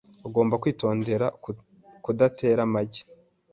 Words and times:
Ugomba 0.27 0.59
kwitondera 0.61 1.25
kudatera 2.03 2.61
amagi. 2.67 3.01